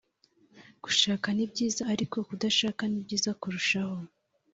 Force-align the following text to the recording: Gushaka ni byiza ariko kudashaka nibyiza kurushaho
Gushaka 0.83 1.27
ni 1.35 1.45
byiza 1.51 1.81
ariko 1.93 2.17
kudashaka 2.27 2.81
nibyiza 2.87 3.31
kurushaho 3.41 3.99